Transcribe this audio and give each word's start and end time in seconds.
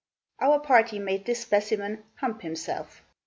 Our 0.39 0.59
party 0.59 0.97
made 0.97 1.27
this 1.27 1.41
specimen 1.43 2.01
'hump 2.15 2.41
himself.' 2.41 3.03